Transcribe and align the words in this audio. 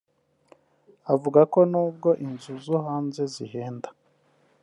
Avuga 1.13 1.41
ko 1.53 1.59
nubwo 1.71 2.09
inzu 2.25 2.53
zo 2.65 2.77
hanze 2.85 3.21
zihenda 3.33 3.89